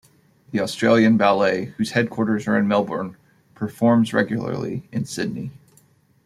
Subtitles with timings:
[0.49, 3.17] The Australian Ballet, whose headquarters are in Melbourne,
[3.53, 5.51] performs regularly in Sydney.